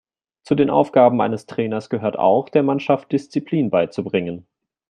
[0.41, 4.47] Zu den Aufgaben eines Trainers gehört auch, der Mannschaft Disziplin beizubringen.